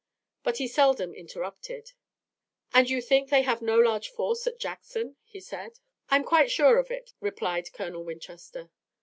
[0.41, 1.91] But he seldom interrupted.
[2.73, 5.77] "And you think they have no large force at Jackson?" he said.
[6.09, 8.71] "I'm quite sure of it," replied Colonel Winchester.